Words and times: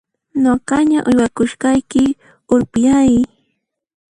Nuqaña 0.41 0.99
uywakusqayki 1.09 2.03
urpillay! 2.53 3.11